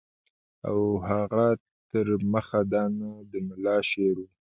او 0.67 0.79
هغه 1.07 1.47
تر 1.89 2.07
مخه 2.33 2.59
دانه 2.71 3.11
د 3.31 3.33
ملا 3.47 3.77
شعر 3.89 4.15
وو. 4.21 4.29